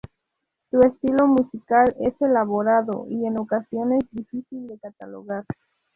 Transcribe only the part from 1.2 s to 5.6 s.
musical es elaborado y, en ocasiones, difícil de catalogar.